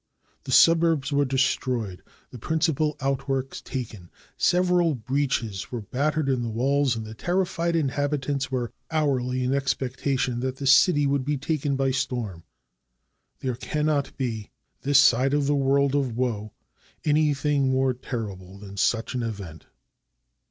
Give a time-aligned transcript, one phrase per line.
[0.45, 2.01] The suburbs were destroyed,
[2.31, 7.75] the principal outworks taken, several breaches were bat tered in the walls, and the terrified
[7.75, 12.43] inhabitants were hourly in expectation that the city would be taken by storm.
[13.41, 14.49] There cannot be,
[14.81, 16.51] this side of the world of woe,
[17.05, 19.67] anything more terrible than such an event.